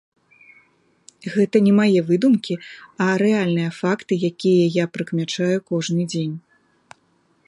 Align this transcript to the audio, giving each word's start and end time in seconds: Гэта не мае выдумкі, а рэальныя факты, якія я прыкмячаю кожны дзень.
Гэта 1.33 1.57
не 1.65 1.73
мае 1.79 1.99
выдумкі, 2.07 2.55
а 3.07 3.09
рэальныя 3.23 3.69
факты, 3.81 4.13
якія 4.33 4.65
я 4.77 4.85
прыкмячаю 4.97 5.57
кожны 5.69 6.03
дзень. 6.15 6.33